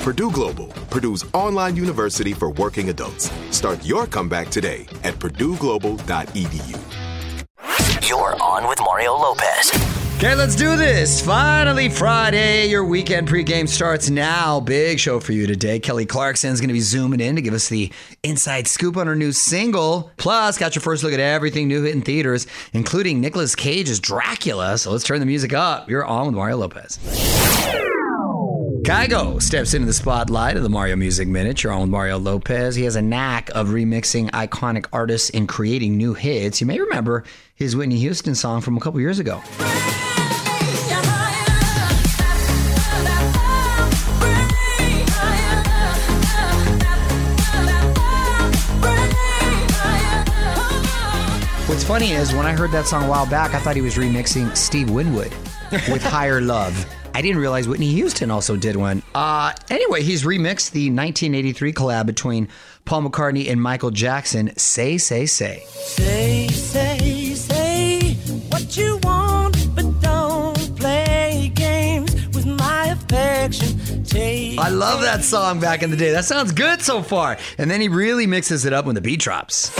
[0.00, 3.30] Purdue Global, Purdue's online university for working adults.
[3.50, 6.78] Start your comeback today at purdueglobal.edu.
[8.08, 9.70] You're on with Mario Lopez.
[10.16, 11.20] Okay, let's do this.
[11.24, 12.68] Finally, Friday.
[12.68, 14.58] Your weekend pregame starts now.
[14.60, 15.78] Big show for you today.
[15.78, 19.16] Kelly Clarkson's going to be zooming in to give us the inside scoop on her
[19.16, 20.10] new single.
[20.16, 24.78] Plus, got your first look at everything new hit in theaters, including Nicolas Cage's Dracula.
[24.78, 25.88] So let's turn the music up.
[25.90, 26.98] You're on with Mario Lopez.
[28.82, 31.62] Kygo steps into the spotlight of the Mario Music Minute.
[31.62, 32.74] You're on with Mario Lopez.
[32.74, 36.60] He has a knack of remixing iconic artists and creating new hits.
[36.60, 37.24] You may remember
[37.54, 39.36] his Whitney Houston song from a couple years ago.
[51.68, 53.96] What's funny is when I heard that song a while back, I thought he was
[53.96, 55.32] remixing Steve Winwood
[55.70, 56.74] with Higher Love.
[57.20, 59.02] I didn't realize Whitney Houston also did one.
[59.14, 62.48] Uh, anyway, he's remixed the 1983 collab between
[62.86, 65.64] Paul McCartney and Michael Jackson, Say, Say, Say.
[65.68, 68.14] Say, say, say
[68.48, 74.02] what you want, but don't play games with my affection.
[74.02, 76.12] Take I love that song back in the day.
[76.12, 77.36] That sounds good so far.
[77.58, 79.70] And then he really mixes it up when the beat drops.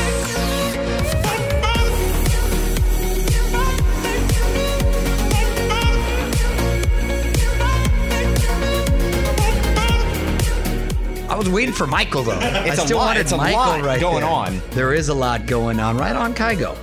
[11.40, 12.38] Was waiting for Michael though.
[12.38, 14.30] It's I a still lot- wanted it's a Michael lot right going there.
[14.30, 14.60] on.
[14.72, 15.96] There is a lot going on.
[15.96, 16.76] Right on, Kygo.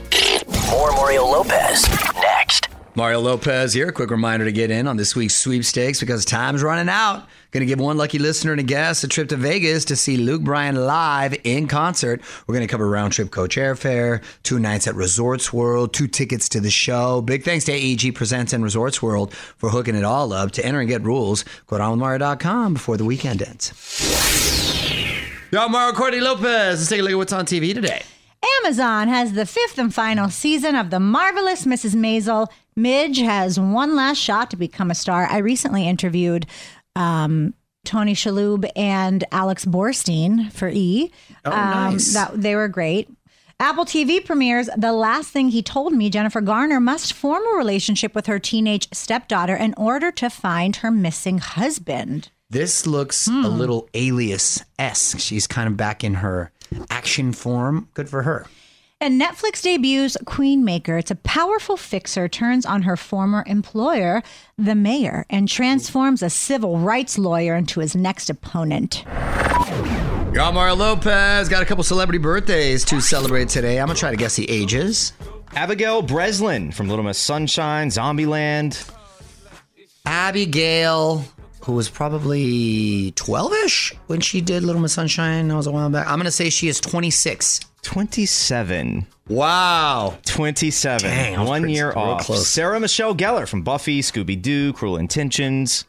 [0.72, 2.68] More Mario Lopez next.
[2.96, 3.92] Mario Lopez here.
[3.92, 7.28] Quick reminder to get in on this week's sweepstakes because time's running out.
[7.52, 10.18] Going to give one lucky listener and a guest a trip to Vegas to see
[10.18, 12.22] Luke Bryan live in concert.
[12.46, 16.50] We're going to cover round trip coach airfare, two nights at Resorts World, two tickets
[16.50, 17.22] to the show.
[17.22, 20.52] Big thanks to AEG Presents and Resorts World for hooking it all up.
[20.54, 23.72] To enter and get rules, go to onwithmario.com before the weekend ends.
[25.50, 26.80] Yo, Mario Courtney Lopez.
[26.80, 28.04] Let's take a look at what's on TV today.
[28.60, 31.96] Amazon has the fifth and final season of The Marvelous Mrs.
[31.96, 32.48] Maisel.
[32.76, 35.26] Midge has one last shot to become a star.
[35.26, 36.48] I recently interviewed
[36.98, 37.54] um,
[37.86, 41.12] Tony Shalhoub and Alex Borstein for E.
[41.46, 42.14] Oh, nice.
[42.14, 43.10] that, they were great.
[43.58, 46.10] Apple TV premieres The Last Thing He Told Me.
[46.10, 50.92] Jennifer Garner must form a relationship with her teenage stepdaughter in order to find her
[50.92, 52.32] missing husband.
[52.50, 53.44] This looks a hmm.
[53.44, 55.20] little alias esque.
[55.20, 56.52] She's kind of back in her
[56.90, 57.90] action form.
[57.94, 58.46] Good for her.
[59.02, 60.98] And Netflix debuts Queen Maker.
[60.98, 64.24] It's a powerful fixer, turns on her former employer,
[64.58, 69.04] the mayor, and transforms a civil rights lawyer into his next opponent.
[70.34, 73.80] Y'all, Lopez got a couple celebrity birthdays to celebrate today.
[73.80, 75.12] I'm gonna try to guess the ages.
[75.54, 78.90] Abigail Breslin from Little Miss Sunshine, Zombieland.
[80.06, 81.26] Abigail,
[81.68, 85.50] who was probably 12 ish when she did Little Miss Sunshine.
[85.50, 86.08] That was a while back.
[86.08, 87.60] I'm going to say she is 26.
[87.82, 89.06] 27.
[89.28, 90.18] Wow.
[90.26, 91.10] 27.
[91.10, 92.22] Dang, One year off.
[92.22, 92.48] close.
[92.48, 95.84] Sarah Michelle Gellar from Buffy, Scooby Doo, Cruel Intentions.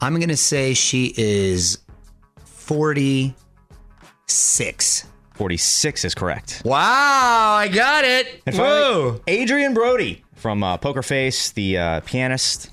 [0.00, 1.76] I'm going to say she is
[2.46, 3.34] 46.
[5.34, 6.62] 46 is correct.
[6.64, 8.40] Wow, I got it.
[8.46, 9.20] And finally, Whoa.
[9.28, 12.70] Adrien Brody from uh, Poker Face, the uh, pianist.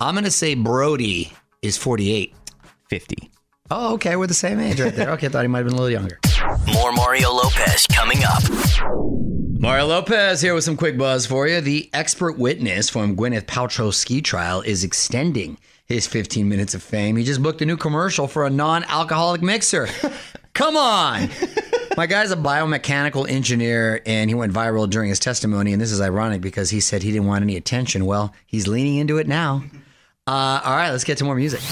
[0.00, 1.32] I'm going to say Brody
[1.62, 2.34] is 48.
[2.88, 3.30] 50.
[3.70, 4.16] Oh, okay.
[4.16, 5.10] We're the same age right there.
[5.10, 6.18] Okay, I thought he might have been a little younger.
[6.72, 8.42] More Mario Lopez coming up.
[9.60, 11.60] Mario Lopez here with some quick buzz for you.
[11.60, 17.16] The expert witness from Gwyneth Paltrow's ski trial is extending his 15 minutes of fame.
[17.16, 19.88] He just booked a new commercial for a non-alcoholic mixer.
[20.54, 21.28] Come on.
[21.96, 25.72] My guy's a biomechanical engineer and he went viral during his testimony.
[25.72, 28.06] And this is ironic because he said he didn't want any attention.
[28.06, 29.64] Well, he's leaning into it now.
[30.28, 31.62] Uh, all right, let's get to more music.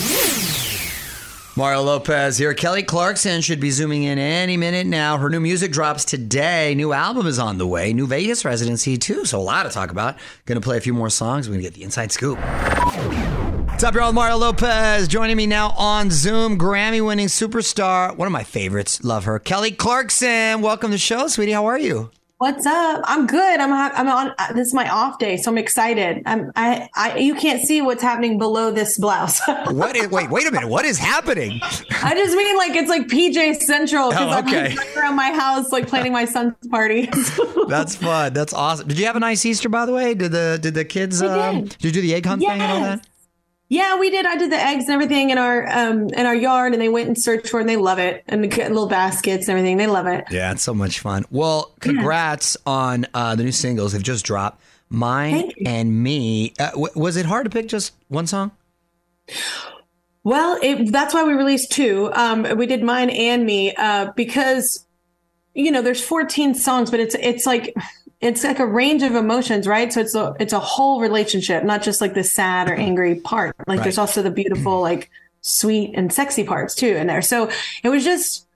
[1.58, 2.54] Mario Lopez here.
[2.54, 5.18] Kelly Clarkson should be zooming in any minute now.
[5.18, 6.74] Her new music drops today.
[6.74, 7.92] New album is on the way.
[7.92, 9.26] New Vegas residency, too.
[9.26, 10.16] So, a lot to talk about.
[10.46, 11.50] To play a few more songs.
[11.50, 12.38] We're to get the inside scoop.
[12.38, 14.14] What's up, y'all?
[14.14, 16.58] Mario Lopez joining me now on Zoom.
[16.58, 18.16] Grammy winning superstar.
[18.16, 19.04] One of my favorites.
[19.04, 19.38] Love her.
[19.38, 20.62] Kelly Clarkson.
[20.62, 21.52] Welcome to the show, sweetie.
[21.52, 22.10] How are you?
[22.38, 23.00] What's up?
[23.06, 23.60] I'm good.
[23.60, 24.34] I'm I'm on.
[24.38, 26.22] uh, This is my off day, so I'm excited.
[26.26, 29.40] I'm I, I you can't see what's happening below this blouse.
[29.70, 30.68] What is, wait, wait a minute.
[30.68, 31.58] What is happening?
[31.62, 34.76] I just mean like it's like PJ Central because Oh, I'm okay.
[34.98, 37.08] around my house like planning my son's party.
[37.68, 38.34] That's fun.
[38.34, 38.86] That's awesome.
[38.86, 40.12] Did you have a nice Easter, by the way?
[40.12, 41.22] Did the did the kids?
[41.22, 41.78] Um, did.
[41.78, 43.06] did you do the egg hunt thing and all that?
[43.68, 44.26] Yeah, we did.
[44.26, 47.08] I did the eggs and everything in our um in our yard, and they went
[47.08, 49.76] and searched for it, and they love it, and little baskets and everything.
[49.76, 50.24] They love it.
[50.30, 51.24] Yeah, it's so much fun.
[51.30, 53.92] Well, congrats on uh, the new singles.
[53.92, 54.62] They've just dropped.
[54.88, 56.54] Mine and me.
[56.60, 58.52] Uh, w- was it hard to pick just one song?
[60.22, 62.10] Well, it, that's why we released two.
[62.14, 64.86] Um, we did mine and me uh, because
[65.54, 67.74] you know there's 14 songs, but it's it's like
[68.26, 69.92] it's like a range of emotions, right?
[69.92, 73.56] So it's a it's a whole relationship, not just like the sad or angry part.
[73.66, 77.22] Like there's also the beautiful, like sweet and sexy parts too in there.
[77.22, 77.50] So
[77.82, 78.46] it was just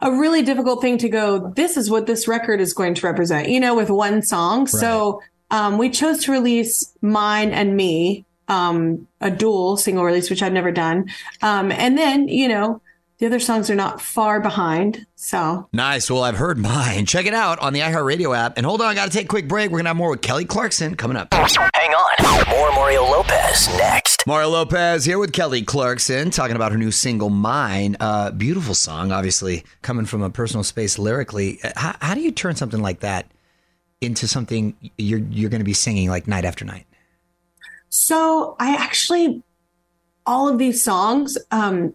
[0.00, 1.52] a really difficult thing to go.
[1.56, 4.66] This is what this record is going to represent, you know, with one song.
[4.66, 10.42] So um, we chose to release mine and me, um, a dual single release, which
[10.42, 11.10] I've never done.
[11.42, 12.80] Um, and then, you know,
[13.20, 15.06] the other songs are not far behind.
[15.14, 16.10] So Nice.
[16.10, 17.04] Well, I've heard mine.
[17.04, 18.56] Check it out on the iHeartRadio app.
[18.56, 19.70] And hold on, I got to take a quick break.
[19.70, 21.32] We're going to have more with Kelly Clarkson coming up.
[21.32, 22.48] Hang on.
[22.50, 24.26] More Mario Lopez next.
[24.26, 27.96] Mario Lopez here with Kelly Clarkson talking about her new single, Mine.
[28.00, 31.60] Uh, beautiful song, obviously, coming from a personal space lyrically.
[31.62, 33.30] Uh, How, how do you turn something like that
[34.00, 36.86] into something you're, you're going to be singing like night after night?
[37.90, 39.42] So I actually,
[40.24, 41.92] all of these songs, um,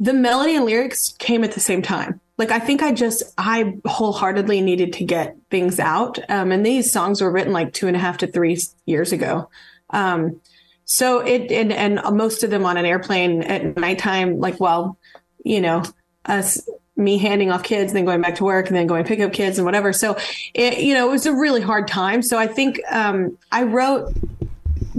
[0.00, 2.20] the melody and lyrics came at the same time.
[2.38, 6.90] Like I think I just I wholeheartedly needed to get things out, um, and these
[6.90, 9.50] songs were written like two and a half to three years ago.
[9.90, 10.40] Um,
[10.86, 14.96] so it and and most of them on an airplane at nighttime, like well,
[15.44, 15.84] you know,
[16.24, 16.66] us
[16.96, 19.58] me handing off kids, then going back to work, and then going pick up kids
[19.58, 19.92] and whatever.
[19.92, 20.16] So
[20.54, 22.22] it you know it was a really hard time.
[22.22, 24.14] So I think um, I wrote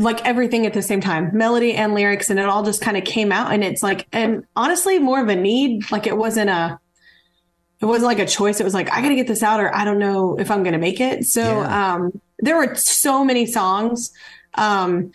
[0.01, 3.03] like everything at the same time melody and lyrics and it all just kind of
[3.03, 6.79] came out and it's like and honestly more of a need like it wasn't a
[7.81, 9.83] it wasn't like a choice it was like i gotta get this out or i
[9.85, 11.93] don't know if i'm gonna make it so Yeah.
[11.95, 14.11] um there were so many songs
[14.55, 15.11] um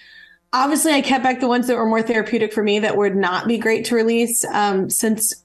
[0.53, 3.47] obviously i kept back the ones that were more therapeutic for me that would not
[3.49, 5.45] be great to release um since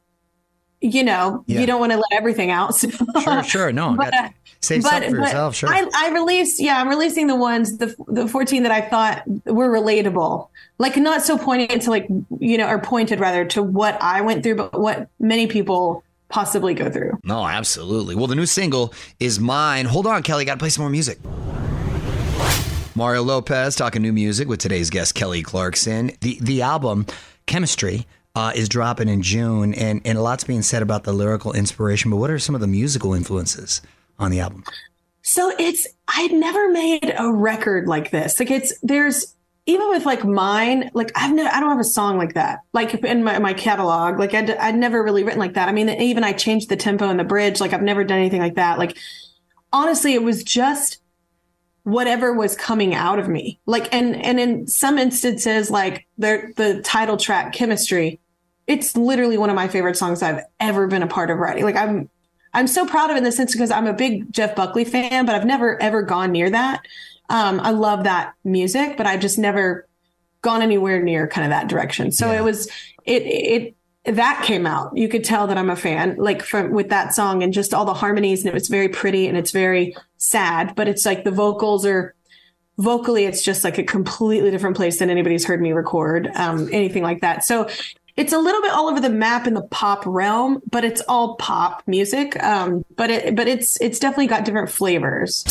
[0.81, 1.59] you know Yeah.
[1.61, 2.89] you don't want to let everything out so.
[3.21, 3.71] Sure, sure.
[3.71, 4.13] No, But,
[4.61, 5.55] save something for yourself.
[5.55, 5.69] Sure.
[5.69, 9.69] I, I released, yeah, I'm releasing the ones, the the 14 that I thought were
[9.69, 12.07] relatable, like not so poignant to like,
[12.39, 16.73] you know, or pointed rather to what I went through, but what many people possibly
[16.73, 17.19] go through.
[17.23, 18.15] No, absolutely.
[18.15, 19.85] Well, the new single is mine.
[19.85, 20.45] Hold on, Kelly.
[20.45, 21.19] Got to play some more music.
[22.95, 26.11] Mario Lopez talking new music with today's guest Kelly Clarkson.
[26.21, 27.05] The the album
[27.45, 31.53] Chemistry uh, is dropping in June, and and a lot's being said about the lyrical
[31.53, 32.11] inspiration.
[32.11, 33.81] But what are some of the musical influences
[34.21, 34.63] on the album?
[35.23, 38.39] So it's I'd never made a record like this.
[38.39, 39.35] Like it's there's
[39.65, 42.61] even with like mine, like I've never I don't have a song like that.
[42.73, 45.69] Like in my, my catalog, like I'd, I'd never really written like that.
[45.69, 47.59] I mean, even I changed the tempo and the bridge.
[47.59, 48.79] Like I've never done anything like that.
[48.79, 48.97] Like
[49.71, 50.97] honestly, it was just
[51.83, 53.59] whatever was coming out of me.
[53.65, 58.19] Like and and in some instances, like the the title track, chemistry,
[58.65, 61.63] it's literally one of my favorite songs I've ever been a part of writing.
[61.63, 62.09] Like I'm
[62.53, 65.25] I'm so proud of it in the sense because I'm a big Jeff Buckley fan,
[65.25, 66.85] but I've never ever gone near that.
[67.29, 69.87] Um, I love that music, but I've just never
[70.41, 72.11] gone anywhere near kind of that direction.
[72.11, 72.67] So it was
[73.05, 73.75] it it
[74.15, 74.97] that came out.
[74.97, 77.85] You could tell that I'm a fan, like from with that song and just all
[77.85, 81.31] the harmonies, and it was very pretty and it's very sad, but it's like the
[81.31, 82.15] vocals are
[82.77, 87.03] vocally, it's just like a completely different place than anybody's heard me record, um, anything
[87.03, 87.43] like that.
[87.43, 87.69] So
[88.21, 91.35] it's a little bit all over the map in the pop realm, but it's all
[91.37, 92.41] pop music.
[92.43, 95.43] Um, but it but it's it's definitely got different flavors.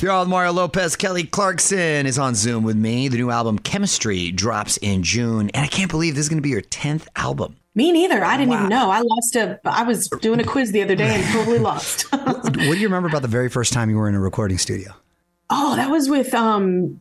[0.00, 0.94] You're all Mario Lopez.
[0.94, 3.08] Kelly Clarkson is on Zoom with me.
[3.08, 6.42] The new album Chemistry drops in June, and I can't believe this is going to
[6.42, 7.56] be your tenth album.
[7.74, 8.22] Me neither.
[8.24, 8.88] I didn't even know.
[8.88, 9.58] I lost a.
[9.64, 12.02] I was doing a quiz the other day and totally lost.
[12.12, 14.92] what do you remember about the very first time you were in a recording studio?
[15.50, 17.00] Oh, that was with um.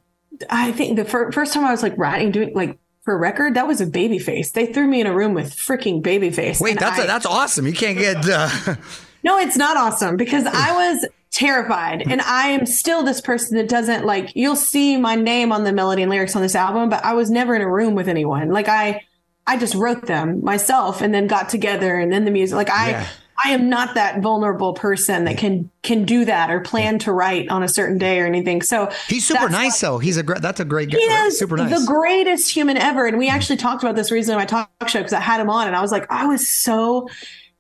[0.50, 3.68] I think the fir- first time I was like writing, doing like for record, that
[3.68, 4.52] was a Babyface.
[4.54, 6.62] They threw me in a room with freaking Babyface.
[6.62, 7.66] Wait, that's I- that's awesome.
[7.68, 8.28] You can't get.
[8.28, 8.50] Uh,
[9.24, 13.70] No, it's not awesome because I was terrified and I am still this person that
[13.70, 17.06] doesn't like you'll see my name on the melody and lyrics on this album, but
[17.06, 18.50] I was never in a room with anyone.
[18.50, 19.02] Like I
[19.46, 22.90] I just wrote them myself and then got together and then the music like I
[22.90, 23.08] Yeah.
[23.44, 27.50] I am not that vulnerable person that can can do that or plan to write
[27.50, 28.62] on a certain day or anything.
[28.62, 29.98] So he's super nice, though.
[29.98, 30.42] He's a great.
[30.42, 30.92] That's a great.
[30.92, 31.80] he is super nice.
[31.80, 33.06] the greatest human ever.
[33.06, 35.50] And we actually talked about this recently on my talk show because I had him
[35.50, 37.10] on and I was like, I was so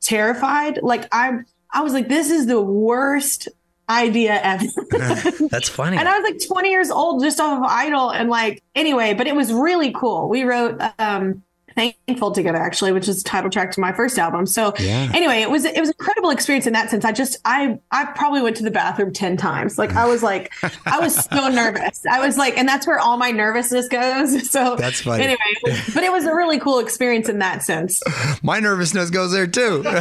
[0.02, 0.80] terrified.
[0.82, 3.48] Like I'm I was like, this is the worst
[3.90, 4.66] idea ever.
[5.50, 5.98] that's funny.
[5.98, 8.10] and I was like 20 years old just off of Idol.
[8.10, 10.30] And like, anyway, but it was really cool.
[10.30, 11.44] We wrote um
[11.76, 14.46] Thankful together actually, which is the title track to my first album.
[14.46, 15.10] So Yeah.
[15.14, 17.06] anyway, it was it was an incredible experience in that sense.
[17.06, 19.78] I just I I probably went to the bathroom 10 times.
[19.78, 20.52] Like I was like
[20.86, 22.04] I was so nervous.
[22.10, 24.50] I was like, and that's where all my nervousness goes.
[24.52, 25.24] So That's funny.
[25.24, 28.02] Anyway, but it was a really cool experience in that sense.
[28.44, 29.84] My nervousness goes there too.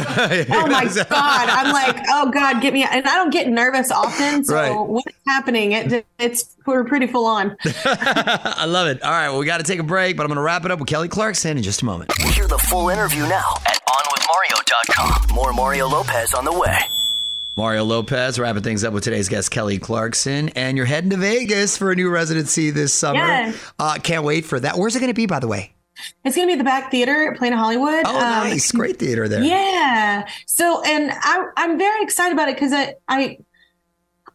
[0.51, 1.07] Oh my god!
[1.49, 2.83] I'm like, oh god, get me!
[2.83, 4.75] And I don't get nervous often, so Right.
[4.75, 5.71] what's happening?
[5.71, 7.55] It it's we're pretty full on.
[7.85, 9.01] I love it.
[9.01, 10.71] All right, well, we got to take a break, but I'm going to wrap it
[10.71, 12.11] up with Kelly Clarkson in just a moment.
[12.33, 15.35] Hear the full interview now at OnWithMario.com.
[15.35, 16.77] More Mario Lopez on the way.
[17.55, 20.49] Mario Lopez wrapping things up with today's guest, Kelly Clarkson.
[20.49, 23.19] And you're heading to Vegas for a new residency this summer.
[23.19, 23.71] Yes.
[23.77, 24.75] Uh, can't wait for that.
[24.77, 25.71] Where's it going to be, by the way?
[26.25, 28.03] It's gonna be the Bakkt Theater, Planet Hollywood.
[28.05, 28.71] Oh, Um, nice.
[28.71, 29.43] Great theater there.
[29.43, 30.27] Yeah.
[30.47, 33.37] So, and I, I'm very excited about it because I, I,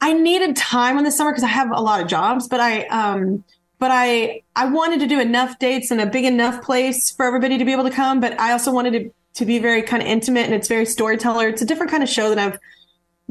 [0.01, 2.83] I needed time in the summer because I have a lot of jobs, but I,
[2.87, 3.43] um,
[3.79, 7.59] but I, I wanted to do enough dates in a big enough place for everybody
[7.59, 8.21] to be able to come.
[8.21, 11.49] But I also wanted to, to be very kind of intimate and it's very storyteller.
[11.49, 12.59] It's a different kind of show than I've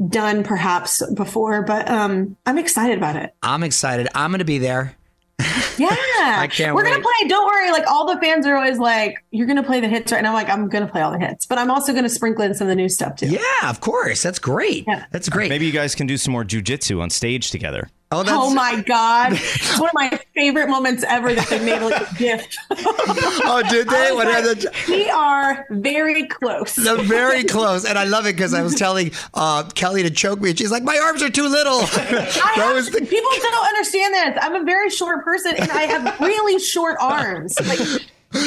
[0.08, 3.34] done perhaps before, but, um, I'm excited about it.
[3.42, 4.08] I'm excited.
[4.14, 4.94] I'm going to be there.
[5.78, 5.88] Yeah.
[5.90, 6.90] I can't We're wait.
[6.92, 7.28] gonna play.
[7.28, 7.70] Don't worry.
[7.70, 10.32] Like all the fans are always like, "You're gonna play the hits right?" And I'm
[10.32, 12.70] like, "I'm gonna play all the hits," but I'm also gonna sprinkle in some of
[12.70, 13.26] the new stuff too.
[13.26, 14.22] Yeah, of course.
[14.22, 14.86] That's great.
[15.12, 15.50] That's great.
[15.50, 17.90] Maybe you guys can do some more jujitsu on stage together.
[18.12, 19.32] Oh, Oh my god!
[19.34, 22.56] it's one of my favorite moments ever that they made like a gift.
[22.70, 24.12] oh, did they?
[24.12, 26.76] What are like, the- we are very close.
[26.76, 30.40] They're very close, and I love it because I was telling uh, Kelly to choke
[30.40, 34.38] me, and she's like, "My arms are too little." Have, people don't understand this.
[34.40, 37.56] I'm a very short person, and I have really short arms.
[37.66, 37.80] Like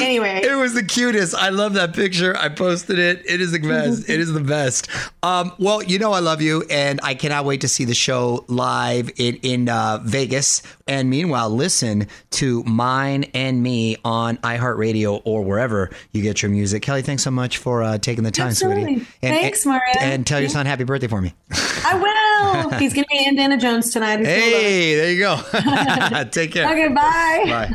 [0.00, 1.34] anyway, It was the cutest.
[1.34, 2.36] I love that picture.
[2.36, 3.22] I posted it.
[3.26, 4.08] It is the best.
[4.08, 4.88] it is the best.
[5.22, 8.44] Um, well, you know I love you, and I cannot wait to see the show
[8.48, 10.62] live in in uh, Vegas.
[10.86, 16.82] And meanwhile, listen to mine and me on iHeartRadio or wherever you get your music.
[16.82, 18.82] Kelly, thanks so much for uh, taking the time, Absolutely.
[18.84, 19.06] sweetie.
[19.22, 19.94] And, Thanks, Mario.
[20.00, 21.32] And tell your son happy birthday for me.
[21.84, 22.70] I will.
[22.78, 24.18] He's gonna be Indiana Jones tonight.
[24.18, 24.62] He's gonna love it.
[24.62, 26.24] Hey, there you go.
[26.30, 26.68] Take care.
[26.70, 27.44] Okay, bye.
[27.46, 27.74] Bye.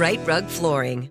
[0.00, 1.10] Right Rug Flooring.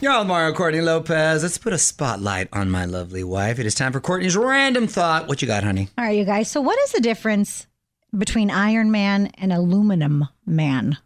[0.00, 1.42] You're on Mario Courtney Lopez.
[1.42, 3.58] Let's put a spotlight on my lovely wife.
[3.58, 5.28] It is time for Courtney's random thought.
[5.28, 5.88] What you got, honey?
[5.98, 6.50] All right, you guys.
[6.50, 7.66] So, what is the difference
[8.16, 10.96] between Iron Man and Aluminum Man?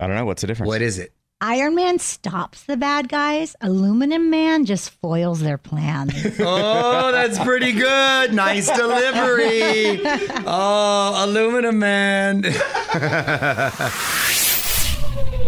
[0.00, 0.24] I don't know.
[0.24, 0.66] What's the difference?
[0.66, 1.12] What is it?
[1.40, 3.54] Iron Man stops the bad guys.
[3.60, 6.12] Aluminum Man just foils their plans.
[6.40, 8.34] Oh, that's pretty good.
[8.34, 10.00] Nice delivery.
[10.48, 12.42] Oh, aluminum man.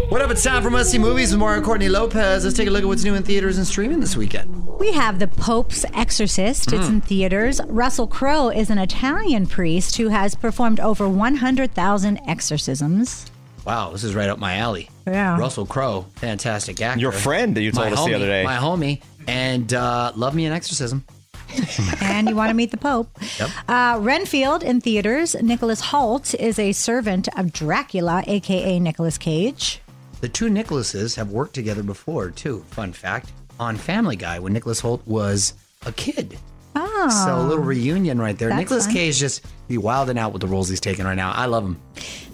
[0.08, 0.30] what up?
[0.30, 2.44] It's time for Must See Movies with Mario Courtney Lopez.
[2.44, 4.66] Let's take a look at what's new in theaters and streaming this weekend.
[4.78, 6.72] we have The Pope's Exorcist.
[6.72, 7.60] It's in theaters.
[7.66, 13.26] Russell Crowe is an Italian priest who has performed over 100,000 exorcisms.
[13.66, 14.88] Wow, this is right up my alley.
[15.06, 15.38] Yeah.
[15.38, 17.00] Russell Crowe, fantastic actor.
[17.00, 18.44] Your friend that you told My us the other day.
[18.44, 19.02] My homie.
[19.26, 21.04] And uh, love me an exorcism.
[22.00, 23.10] and you want to meet the Pope.
[23.38, 23.50] Yep.
[23.68, 25.34] Uh, Renfield in theaters.
[25.42, 29.80] Nicholas Hoult is a servant of Dracula, aka Nicolas Cage.
[30.20, 32.64] The two Nicholases have worked together before, too.
[32.70, 35.54] Fun fact on Family Guy when Nicholas Hoult was
[35.86, 36.38] a kid.
[36.74, 37.08] Oh.
[37.26, 38.54] So a little oh, reunion right there.
[38.54, 38.86] Nicholas.
[38.86, 41.32] Cage just be wilding out with the roles he's taking right now.
[41.32, 41.80] I love him.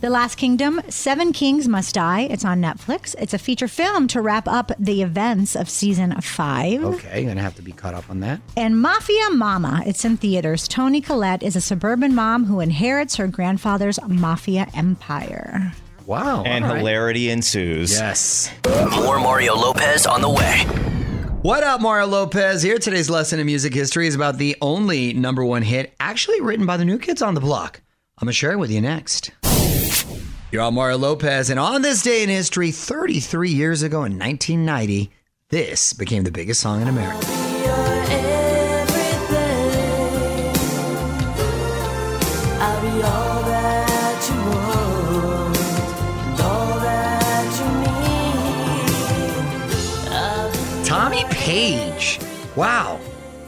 [0.00, 2.20] The Last Kingdom, Seven Kings Must Die.
[2.22, 3.14] It's on Netflix.
[3.18, 6.82] It's a feature film to wrap up the events of season five.
[6.84, 8.40] Okay, you're gonna have to be caught up on that.
[8.56, 10.68] And Mafia Mama, it's in theaters.
[10.68, 15.72] Toni Collette is a suburban mom who inherits her grandfather's mafia empire.
[16.06, 16.42] Wow.
[16.44, 16.78] And all right.
[16.78, 17.92] hilarity ensues.
[17.92, 18.52] Yes.
[18.66, 20.64] More Mario Lopez on the way.
[21.42, 22.78] What up, Mario Lopez here.
[22.78, 26.76] Today's lesson in music history is about the only number one hit actually written by
[26.76, 27.80] the new kids on the block.
[28.18, 29.30] I'm going to share it with you next.
[30.52, 35.10] You're on Mario Lopez, and on this day in history, 33 years ago in 1990,
[35.48, 37.53] this became the biggest song in America.
[51.14, 52.18] Tommy Page.
[52.56, 52.98] Wow.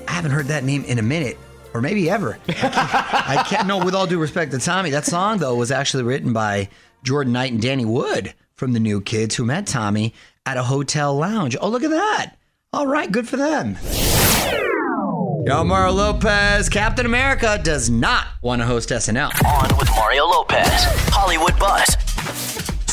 [0.06, 1.36] I haven't heard that name in a minute,
[1.74, 2.38] or maybe ever.
[2.48, 5.72] I can't, I can't know, with all due respect to Tommy, that song, though, was
[5.72, 6.68] actually written by
[7.02, 11.16] Jordan Knight and Danny Wood from the New Kids who met Tommy at a hotel
[11.16, 11.56] lounge.
[11.60, 12.36] Oh, look at that.
[12.72, 13.76] All right, good for them.
[15.44, 19.30] Yo, Mario Lopez, Captain America does not want to host SNL.
[19.44, 20.68] On with Mario Lopez.
[21.10, 21.96] Hollywood Buzz.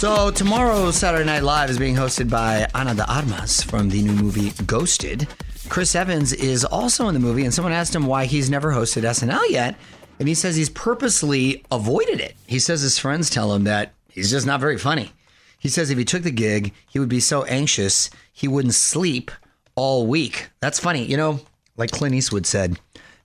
[0.04, 4.12] So tomorrow's Saturday Night Live is being hosted by Ana de Armas from the new
[4.12, 5.30] movie Ghosted.
[5.70, 9.04] Chris Evans is also in the movie, and someone asked him why he's never hosted
[9.04, 9.78] SNL yet,
[10.20, 12.36] and he says he's purposely avoided it.
[12.48, 15.14] He says his friends tell him that he's just not very funny.
[15.58, 19.32] He says if he took the gig, he would be so anxious he wouldn't sleep
[19.76, 20.50] all week.
[20.60, 21.06] That's funny.
[21.06, 21.40] You know,
[21.78, 22.78] like Clint Eastwood said,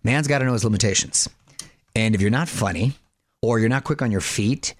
[0.04, 1.28] man's got to know his limitations.
[1.96, 2.92] And if you're not funny
[3.42, 4.76] or you're not quick on your feet,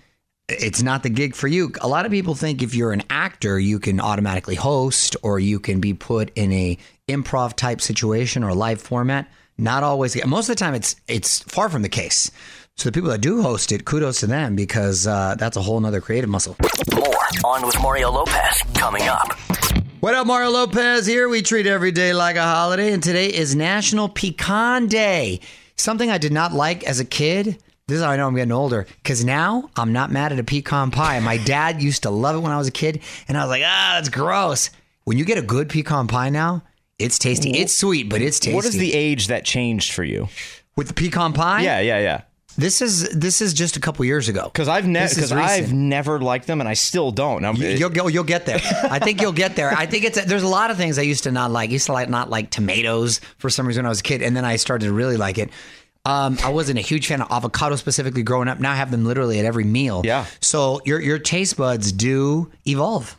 [0.49, 1.73] it's not the gig for you.
[1.81, 5.61] A lot of people think if you're an actor, you can automatically host or you
[5.61, 9.31] can be put in a improv type situation or live format.
[9.59, 10.17] Not always.
[10.25, 12.31] Most of the time, it's it's far from the case.
[12.77, 15.81] So the people that do host it, kudos to them because uh, that's a whole
[15.81, 16.57] nother creative muscle.
[16.95, 19.33] More on with Mario Lopez coming up.
[20.01, 21.29] What up, Mario Lopez here.
[21.29, 25.41] We treat every day like a holiday, and today is National Pecan Day.
[25.77, 27.61] Something I did not like as a kid.
[27.89, 30.45] This is how I know I'm getting older because now I'm not mad at a
[30.45, 31.19] pecan pie.
[31.21, 33.63] My dad used to love it when I was a kid, and I was like,
[33.65, 34.71] ah, that's gross.
[35.05, 36.63] When you get a good pecan pie now,
[36.99, 37.51] it's tasty.
[37.53, 38.55] It's sweet, but it's tasty.
[38.55, 40.29] What is the age that changed for you?
[40.77, 41.63] with the pecan pie?
[41.63, 42.21] Yeah, yeah, yeah.
[42.57, 44.45] This is this is just a couple years ago.
[44.53, 47.41] Because I've never because I've never liked them, and I still don't.
[47.43, 48.09] Now, You- You'll go.
[48.09, 48.61] You'll get there.
[48.91, 49.71] I think you'll get there.
[49.73, 50.23] I think it's.
[50.25, 51.71] There's a lot of things I used to not like.
[51.71, 54.23] I used to like not like tomatoes for some reason when I was a kid,
[54.23, 55.51] and then I started to really like it.
[56.09, 58.59] Um, I wasn't a huge fan of avocado specifically growing up.
[58.61, 60.01] Now I have them literally at every meal.
[60.07, 60.25] Yeah.
[60.41, 63.15] So your your taste buds do evolve.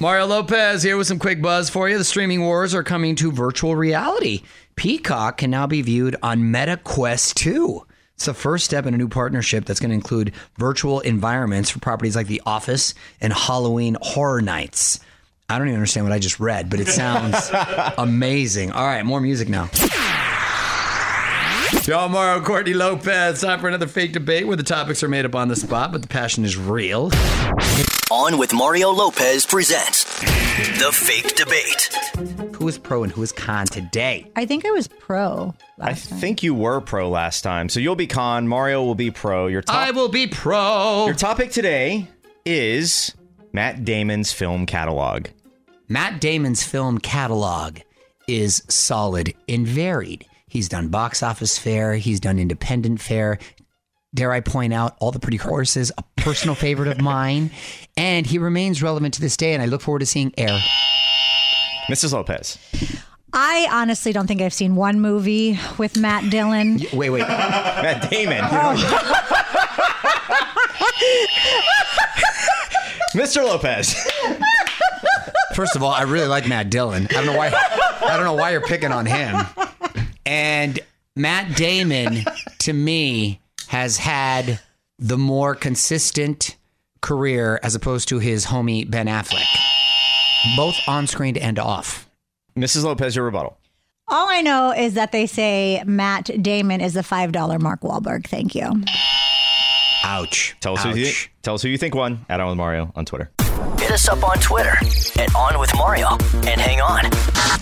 [0.00, 1.96] Mario Lopez here with some quick buzz for you.
[1.98, 4.42] The streaming wars are coming to virtual reality.
[4.74, 7.86] Peacock can now be viewed on Meta Quest 2.
[8.16, 11.78] It's the first step in a new partnership that's going to include virtual environments for
[11.78, 14.98] properties like The Office and Halloween Horror Nights.
[15.48, 17.50] I don't even understand what I just read, but it sounds
[17.98, 18.72] amazing.
[18.72, 19.70] All right, more music now.
[21.82, 23.42] Yo, Mario Courtney Lopez.
[23.42, 26.00] Time for another fake debate where the topics are made up on the spot, but
[26.00, 27.10] the passion is real.
[28.10, 30.04] On with Mario Lopez presents
[30.78, 32.54] The Fake Debate.
[32.56, 34.30] Who is pro and who is con today?
[34.34, 35.54] I think I was pro.
[35.78, 38.48] I think you were pro last time, so you'll be con.
[38.48, 39.46] Mario will be pro.
[39.48, 41.04] Your top, I will be pro.
[41.04, 42.08] Your topic today
[42.46, 43.14] is
[43.52, 45.26] Matt Damon's film catalog.
[45.88, 47.80] Matt Damon's film catalog
[48.26, 50.24] is solid and varied.
[50.54, 53.40] He's done box office fare, he's done independent fare.
[54.14, 57.50] Dare I point out, All the Pretty Horses, a personal favorite of mine.
[57.96, 60.60] And he remains relevant to this day, and I look forward to seeing Air.
[61.88, 62.12] Mrs.
[62.12, 62.58] Lopez.
[63.32, 66.80] I honestly don't think I've seen one movie with Matt Dillon.
[66.92, 67.20] Wait, wait.
[67.28, 68.40] Matt Damon.
[68.42, 68.74] Oh.
[73.14, 73.44] Mr.
[73.44, 73.94] Lopez.
[75.54, 77.06] First of all, I really like Matt Dillon.
[77.10, 77.52] I don't know why.
[78.02, 79.36] I don't know why you're picking on him.
[80.26, 80.80] And
[81.16, 82.24] Matt Damon,
[82.60, 84.60] to me, has had
[84.98, 86.56] the more consistent
[87.00, 89.44] career as opposed to his homie Ben Affleck,
[90.56, 92.08] both on screen and off.
[92.56, 92.84] Mrs.
[92.84, 93.58] Lopez, your rebuttal.
[94.08, 98.26] All I know is that they say Matt Damon is the $5 Mark Wahlberg.
[98.26, 98.82] Thank you.
[100.04, 100.54] Ouch.
[100.60, 102.26] Tell us, who you, tell us who you think won.
[102.28, 103.30] Add on with Mario on Twitter.
[103.94, 104.76] Us up on Twitter
[105.20, 106.08] at On With Mario.
[106.32, 107.04] And hang on,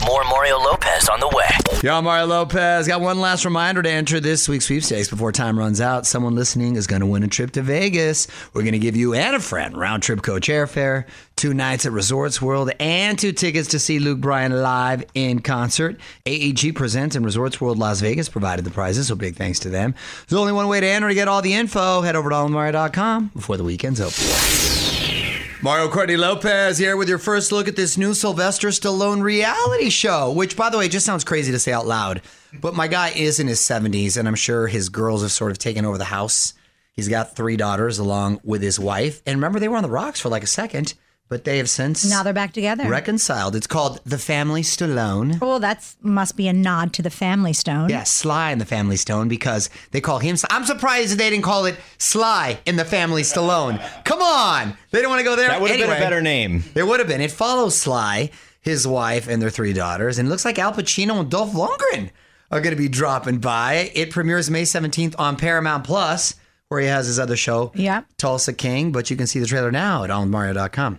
[0.07, 1.45] more Mario Lopez on the way.
[1.83, 2.88] Yo, I'm Mario Lopez.
[2.88, 6.07] Got one last reminder to enter this week's sweepstakes before time runs out.
[6.07, 8.29] Someone listening is going to win a trip to Vegas.
[8.55, 11.05] We're going to give you and a friend round trip coach airfare,
[11.37, 16.01] two nights at Resorts World, and two tickets to see Luke Bryan live in concert.
[16.25, 19.95] AEG Presents and Resorts World Las Vegas provided the prizes, so big thanks to them.
[20.29, 22.01] There's only one way to enter to get all the info.
[22.01, 25.32] Head over to allmario.com before the weekend's over.
[25.64, 30.33] Mario Courtney Lopez here with your first look at this new Sylvester Stallone reality show,
[30.33, 32.20] which, by the way, just sounds crazy to say out loud.
[32.53, 35.59] But my guy is in his 70s, and I'm sure his girls have sort of
[35.59, 36.55] taken over the house.
[36.94, 39.22] He's got three daughters along with his wife.
[39.25, 40.94] And remember, they were on the rocks for like a second,
[41.33, 42.87] but they have since Now they're back together.
[42.90, 43.57] reconciled.
[43.57, 45.40] It's called The Family Stallone.
[45.40, 47.88] Well, that's must be a nod to the Family Stone.
[47.88, 50.37] Yeah, Sly in the Family Stone because they call him.
[50.51, 53.81] I'm surprised they didn't call it Sly in the Family Stallone.
[54.05, 55.49] Come on, they don't want to go there.
[55.49, 56.64] That would have been a better name.
[56.75, 57.23] It would have been.
[57.23, 61.18] It follows Sly, his wife, and their three daughters, and it looks like Al Pacino
[61.18, 62.11] and Dolph Lundgren
[62.51, 63.90] are going to be dropping by.
[63.95, 66.35] It premieres May 17th on Paramount Plus,
[66.73, 68.03] where he has his other show, yeah.
[68.17, 68.93] Tulsa King.
[68.93, 70.99] But you can see the trailer now at onmario.com.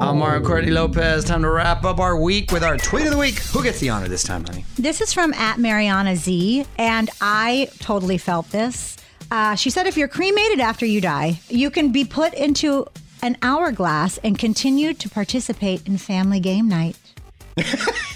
[0.00, 1.24] I'm Mario Courtney Lopez.
[1.24, 3.38] Time to wrap up our week with our tweet of the week.
[3.38, 4.64] Who gets the honor this time, honey?
[4.76, 8.96] This is from at Mariana Z, and I totally felt this.
[9.30, 12.86] Uh, she said, if you're cremated after you die, you can be put into
[13.22, 16.96] an hourglass and continue to participate in family game night.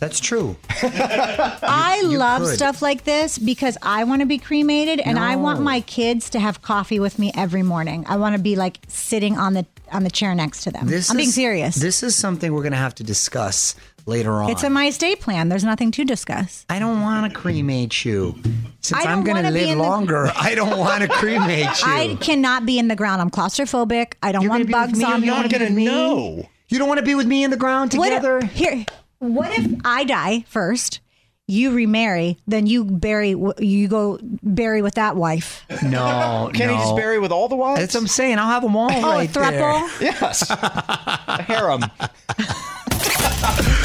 [0.00, 0.56] That's true.
[0.70, 2.54] I you love could.
[2.56, 6.40] stuff like this because I want to be cremated and I want my kids to
[6.40, 8.04] have coffee with me every morning.
[8.08, 10.88] I want to be like sitting on the on the chair next to them.
[11.10, 11.74] I'm being serious.
[11.76, 13.74] This is something we're going to have to discuss
[14.06, 14.48] later on.
[14.50, 15.48] it's in my estate plan.
[15.48, 16.64] There's nothing to discuss.
[16.70, 18.36] I don't want to cremate you.
[18.80, 21.86] Since I I'm going to live in the- longer, I don't want to cremate you.
[21.86, 23.20] I cannot be in the ground.
[23.20, 24.14] I'm claustrophobic.
[24.22, 25.26] I don't You're want gonna be with bugs on me.
[25.26, 26.48] you're not gonna know.
[26.68, 28.46] You don't want to be with me in the ground What together?
[28.46, 28.86] here,
[29.20, 31.00] what if I die first?
[31.46, 33.30] You remarry, then you bury.
[33.58, 35.64] You go bury with that wife.
[35.82, 36.74] No, Can no.
[36.74, 37.80] he just bury with all the wives?
[37.80, 38.38] That's what I'm saying.
[38.38, 39.98] I'll have them all Oh, right a thruple.
[39.98, 40.12] there.
[40.12, 40.48] Yes.
[40.48, 41.82] a harem.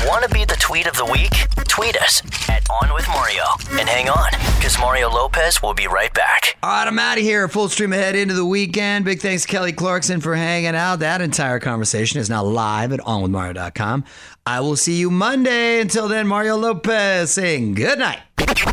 [0.05, 1.31] Want to be the tweet of the week?
[1.67, 3.43] Tweet us at On With Mario.
[3.71, 6.57] And hang on, because Mario Lopez will be right back.
[6.61, 7.47] All right, I'm out of here.
[7.47, 9.03] Full stream ahead into the weekend.
[9.03, 10.99] Big thanks to Kelly Clarkson for hanging out.
[10.99, 14.03] That entire conversation is now live at onwithmario.com.
[14.45, 15.81] I will see you Monday.
[15.81, 18.19] Until then, Mario Lopez saying good night.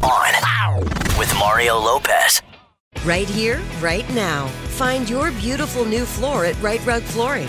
[0.03, 0.81] On
[1.19, 2.43] with Mario Lopez.
[3.07, 4.49] Right here, right now.
[4.77, 7.49] Find your beautiful new floor at Right Rug Flooring.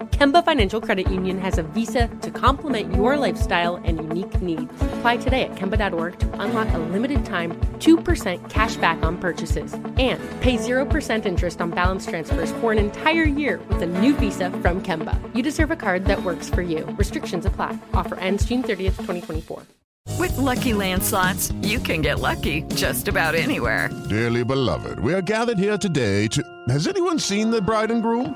[0.21, 4.71] Kemba Financial Credit Union has a visa to complement your lifestyle and unique needs.
[4.99, 10.19] Apply today at Kemba.org to unlock a limited time 2% cash back on purchases and
[10.39, 14.79] pay 0% interest on balance transfers for an entire year with a new visa from
[14.83, 15.17] Kemba.
[15.35, 16.85] You deserve a card that works for you.
[16.99, 17.79] Restrictions apply.
[17.95, 19.63] Offer ends June 30th, 2024.
[20.19, 23.89] With Lucky Land slots, you can get lucky just about anywhere.
[24.07, 26.43] Dearly beloved, we are gathered here today to.
[26.69, 28.35] Has anyone seen the bride and groom?